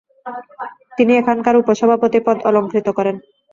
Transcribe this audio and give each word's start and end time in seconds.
তিনি 0.97 1.11
এখানকার 1.17 1.55
উপ 1.57 1.67
সভাপতি 1.79 2.19
পদ 2.25 2.37
অলংকৃত 2.49 2.87
করেন। 2.97 3.15